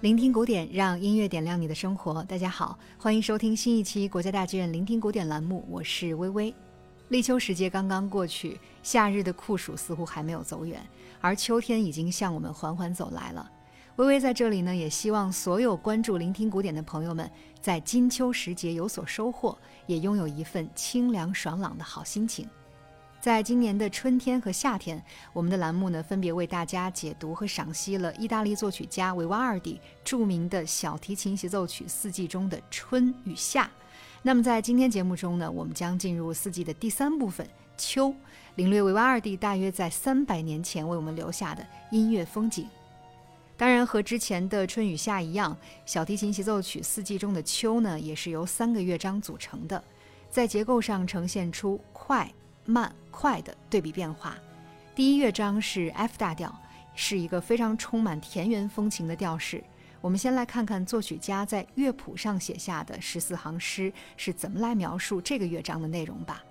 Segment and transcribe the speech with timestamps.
[0.00, 2.22] 聆听古典，让音乐点亮你的生活。
[2.22, 6.54] 大家好，欢迎收听新一期国家大剧院聆听古典栏目，我是微微。
[7.08, 10.80] 立秋时节刚刚过去，夏日的酷暑似乎还没有走远，
[11.20, 13.50] 而秋天已经向我们缓缓走来了。
[13.96, 17.28] 微微在这里呢，也希望所有关注聆听古典的朋友们，
[17.60, 19.58] 在金秋时节有所收获，
[19.88, 22.48] 也拥有一份清凉爽朗的好心情。
[23.20, 33.68] 在今年的春天和夏天，我们的栏目呢分别为大家解读和赏析了意大利作曲家维瓦尔第著名的小提琴协奏曲四季中的春与夏。
[34.22, 37.44] 那么在今天节目中呢，我们将进入四季的第三部分
[37.76, 38.14] 秋，
[38.54, 42.68] 领略维瓦尔第大约在三百年前为我们留下的音乐风景。
[43.56, 49.82] 当然，和之前的春与夏一样，小提琴协奏曲四季中的秋呢，也是由三个乐章组成的，
[50.30, 52.32] 在结构上呈现出快。
[52.68, 54.36] 慢快的对比变化，
[54.94, 56.54] 第一乐章是 F 大调，
[56.94, 59.64] 是一个非常充满田园风情的调式。
[60.02, 66.44] 我们先来看看作曲家在乐谱上写下的十四行诗是怎么来描述这个乐章的内容吧。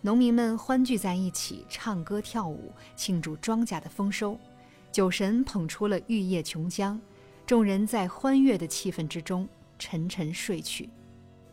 [0.00, 4.40] 农民们欢聚在一起，唱歌跳舞，庆祝庄稼的丰收。
[4.90, 6.98] 酒神捧出了玉液琼浆，
[7.44, 9.46] 众人在欢悦的气氛之中
[9.78, 10.88] 沉沉睡去。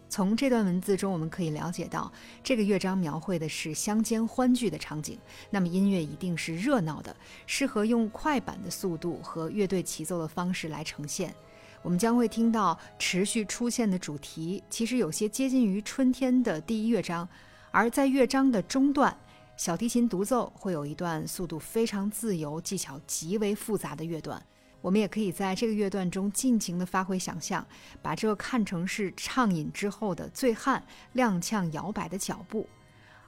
[0.08, 2.12] 从这段文字中，我们可以了解到，
[2.44, 5.20] 这个乐章描绘的是乡间欢聚的场景。
[5.50, 11.34] 那么音乐一定是热闹的，适合用快板的速度和乐队齐奏的方式来呈现。
[11.82, 17.28] 我们将会听到持续出现的主题，其实有些接近于春天的第一乐章。
[17.72, 19.16] 而在乐章的中段，
[19.58, 24.42] 小提琴独奏会有一段速度非常自由、技巧极为复杂的乐段。
[24.86, 27.66] 我们也可以在这个乐段中尽情地发挥想象，
[28.04, 32.70] 把这看成是畅饮之后的醉汉踉跄摇摆的脚步。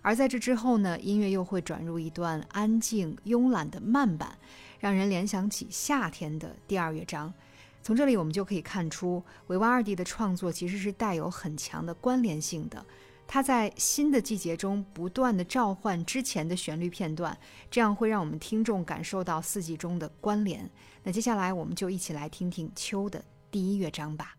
[0.03, 4.37] 而在这之后呢，音乐又会转入一段安静慵懒的慢板，
[4.79, 7.33] 让人联想起夏天的第二乐章。
[7.81, 12.85] 从这里我们就可以看出，维瓦尔第的创作其实是带有很强的关联性的。
[13.27, 17.37] 它在新的季节中不断的召唤之前的旋律片段，
[17.69, 20.69] 这样会让我们听众感受到四季中的关联。
[21.03, 24.35] 那接下来我们就一起来听听秋的第一乐章吧。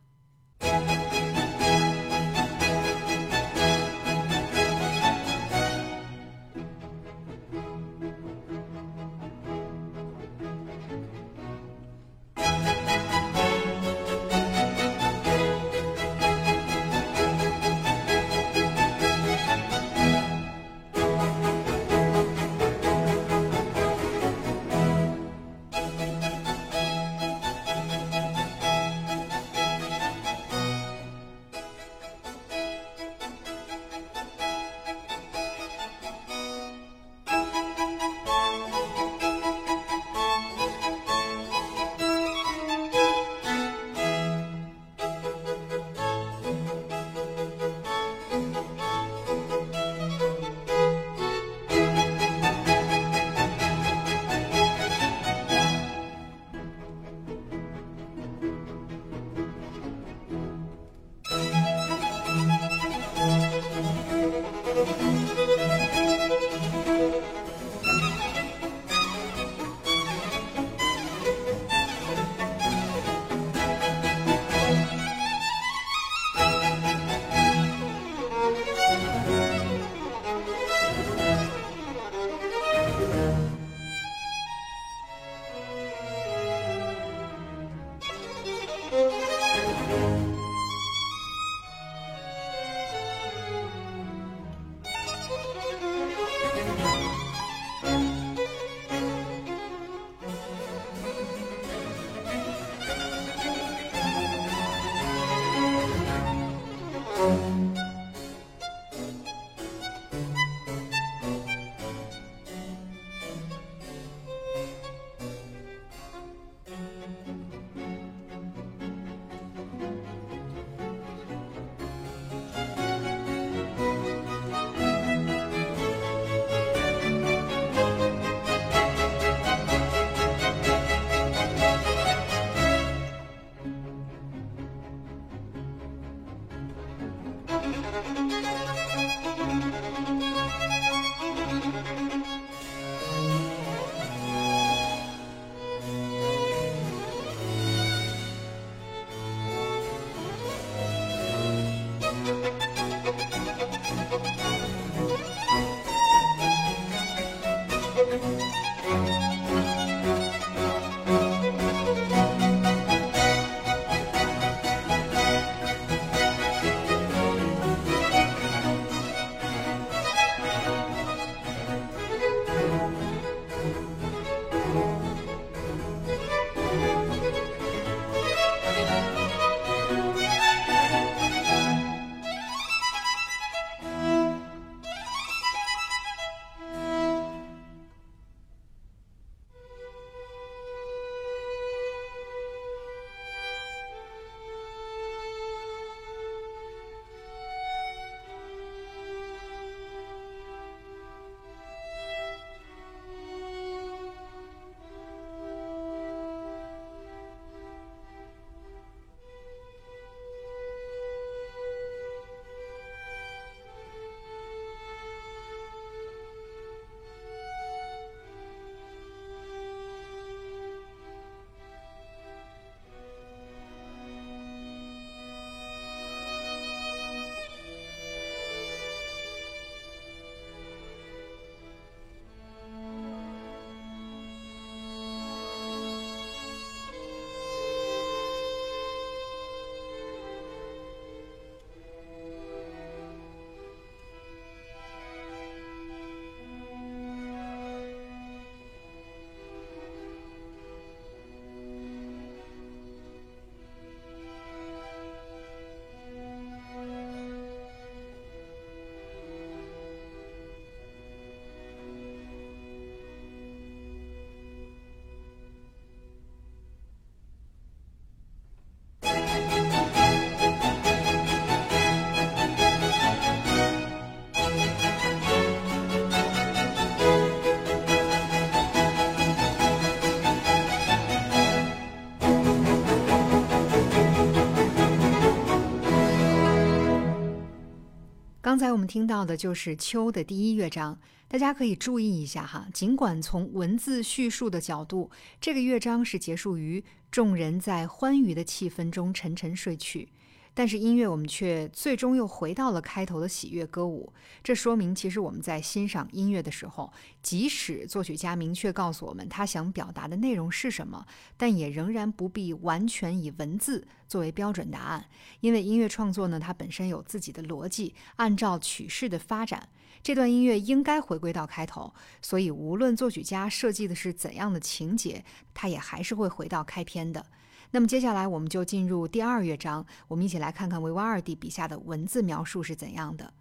[288.69, 292.69] 才我们听到的就是《秋》的第一乐章，大家可以注意一下哈。
[292.75, 295.11] 尽管从文字叙述的角度，
[295.41, 300.11] 这个乐章是结束于众人在欢愉的气氛中沉沉睡去。
[300.59, 304.13] 但是音乐，我们却最终又回到了开头的喜悦歌舞。
[304.43, 311.07] 这说明，其实我们在欣赏音乐的时候，即使作曲家明确告诉我们他想表达的内容是什么，
[311.37, 315.07] 但也仍然不必完全以文字作为标准答案。
[315.39, 319.69] 因为音乐创作呢，它本身有自己的逻辑，按照曲式的发展，
[320.03, 321.95] 这段音乐应该回归到开头。
[322.21, 325.25] 所以，无论作曲家设计的是怎样的情节，
[325.55, 327.25] 它也还是会回到开篇的。
[327.71, 333.33] 那么接下来我们就进入第二乐章，我们一起来看看维瓦尔第笔下的文字描述是怎样的。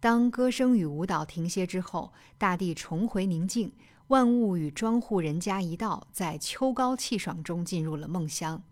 [0.00, 3.70] 当歌声与舞蹈停歇之后，大地重回宁静，
[4.08, 8.62] 万物与庄户人家一道，在秋高气爽中进入了梦乡。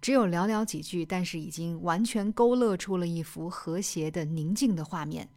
[0.00, 5.28] 只有寥寥几句，但是已经完全勾勒出了一幅和谐的宁静的画面。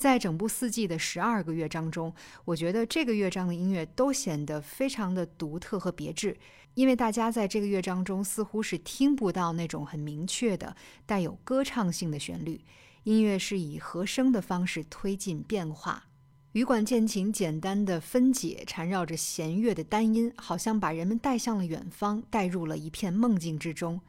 [0.00, 2.10] 在整部四季的十二个乐章中，
[2.46, 6.34] 我觉得这个乐章的音乐都显得非常的独特和别致，
[6.72, 10.74] 因为大家在这个乐章中似乎是听不到那种很明确的
[11.04, 12.64] 带有歌唱性的旋律，
[13.02, 16.06] 音乐是以和声的方式推进变化，
[16.52, 24.00] 羽管键琴简单的分解，缠绕着弦乐的单音，好像把人们带向了远方，带入了一片梦境之中。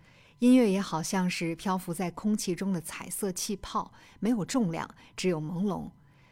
[0.42, 5.92] 音乐也好像是漂浮在空气中的彩色气泡，没有重量，只有朦胧。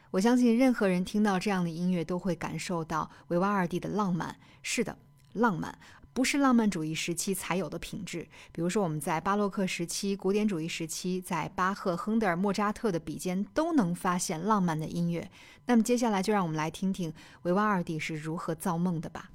[0.09, 4.35] 我相信任何人听到这样的音乐都会感受到维瓦尔第的浪漫。
[4.63, 4.97] 是的，
[5.33, 5.77] 浪漫
[6.11, 8.27] 不是浪漫主义时期才有的品质。
[8.51, 15.29] 比如说，我们在巴洛克时期、古典主义时期，在巴赫、亨德尔、莫扎特的笔尖都能发现浪漫的音乐。
[15.67, 17.13] 那么接下来就让我们来听听
[17.43, 19.29] 维瓦尔第是如何造梦的吧。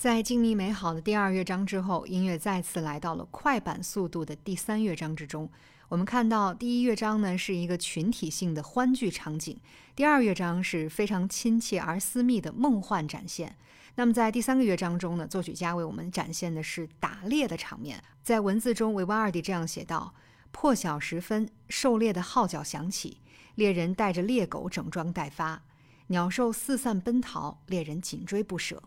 [0.00, 5.46] 在静谧美好的第二乐章之后，音乐再次来到了快板速度的第三乐章之中。
[5.90, 9.60] 我们看到第一乐章呢是一个群体性的欢聚场景，
[9.94, 13.54] 第二乐章是非常亲切而私密的梦幻展现。
[13.96, 18.02] 那么在第三个乐章中呢，作曲家为我们展现的是打猎的场面。
[18.22, 20.14] 在文字中，维瓦尔第这样写道
[20.50, 23.18] ：“破晓时分，狩猎的号角响起，
[23.56, 25.60] 猎人带着猎狗整装待发，
[26.06, 28.82] 鸟兽四散奔逃，猎人紧追不舍。”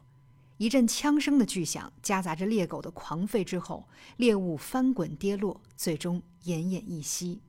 [0.57, 7.41] 一阵枪声的巨响，夹杂着猎狗的狂吠之后，猎物翻滚跌落，最终奄奄一息。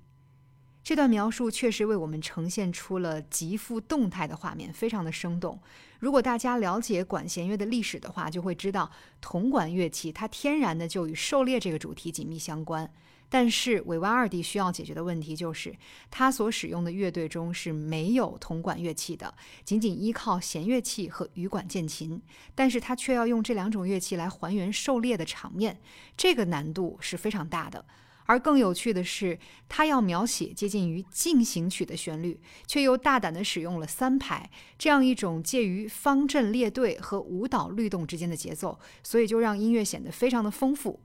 [0.83, 5.59] 这段描述确实为我们呈现出了极富动态的画面，非常的生动。
[5.99, 12.93] 如果大家了解管弦乐的历史的话，就会知道铜管乐器它天然的就与狩猎这个主题紧密相关。
[13.29, 15.75] 但是韦万二弟需要解决的问题就是，
[16.11, 22.23] 他所使用的乐队中是没有铜管乐器的，仅仅依靠弦乐器和羽管键琴。
[22.55, 25.81] 但是他却要用这两种乐器来还原狩猎的场面，
[26.17, 27.85] 这个难度是非常大的。
[28.27, 29.39] 而更有趣的是，
[29.69, 41.01] 他要描写接近于进行曲的旋律，却又大胆地使用了三拍这样一种介于方阵列队和舞蹈律动之间的节奏，所以就让音乐显得非常的丰富。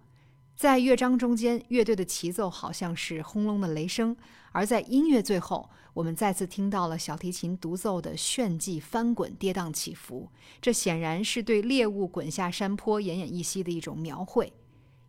[0.59, 4.13] 在乐章中间，乐队的齐奏好像是轰隆的雷声；
[4.51, 10.29] 而在音乐最后，我们再次听到了小提琴独奏的炫技翻滚、跌宕起伏。
[10.61, 14.51] 这显然是对猎物滚下山坡、奄奄一息的一种描绘。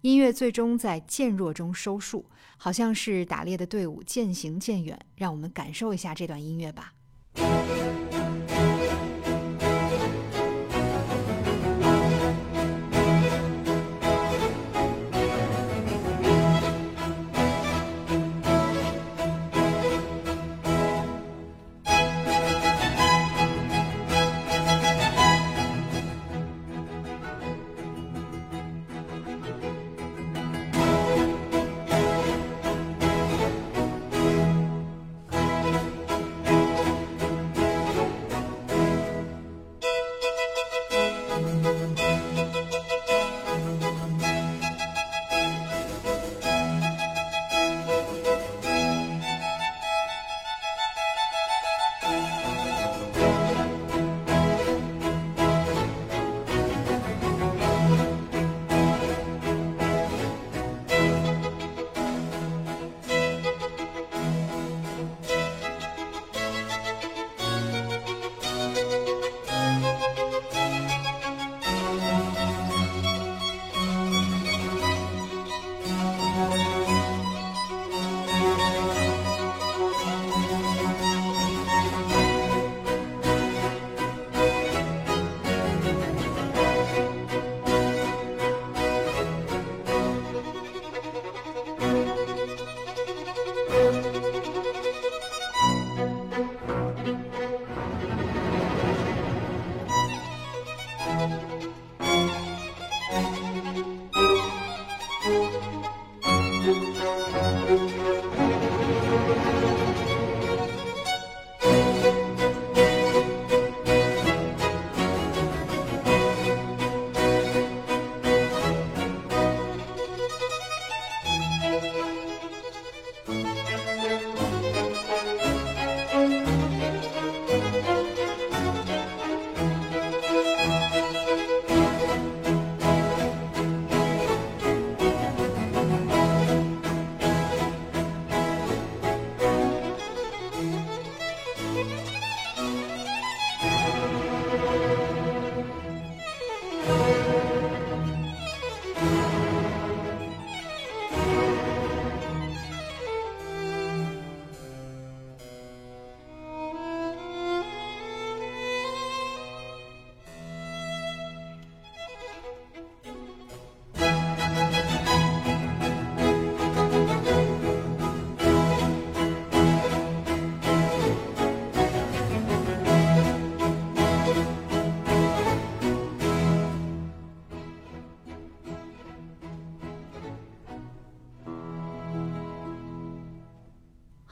[0.03, 2.27] 音乐最终在渐弱中收束，
[2.57, 4.97] 好像是打猎的队伍渐行渐远。
[5.17, 6.95] 让我们感受一下这段音乐吧。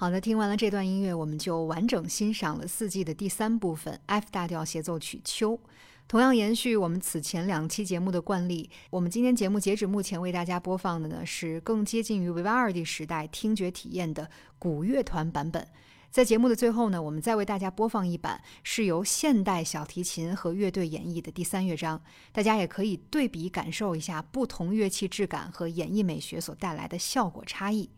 [0.09, 5.53] 好的，听完了这段音乐，我们就完整欣赏了四季的第三部分 F 大调协奏曲《秋》。
[6.09, 15.69] 同样延续我们此前两期节目的惯例，我们今天节目截止目前为大家播放的呢是更接近于维瓦尔第时代听觉体验的古乐团版本。
[16.11, 22.01] 在节目的最后呢，我们再为大家播放一版是由现代小提琴和乐队演绎的第三乐章，
[22.33, 27.91] 大家也可以对比感受一下不同乐器质感和演绎美学所带来的效果差异。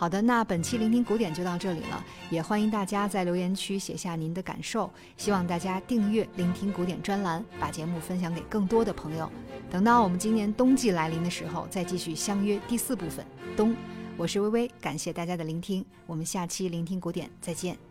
[0.00, 4.90] 好的，那本期聆听古典就到这里了，也欢迎大家在留言区写下您的感受。
[5.18, 9.30] 希望大家订阅“聆听古典”专栏，把节目分享给更多的朋友。
[9.70, 13.22] 等到我们今年冬季来临的时候，再继续相约第四部分
[13.54, 13.76] 冬。
[14.16, 17.89] 我是微微，感谢大家的聆听，我们下期聆听古典再见。